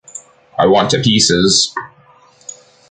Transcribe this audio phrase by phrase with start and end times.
[0.57, 1.75] I want to pieces.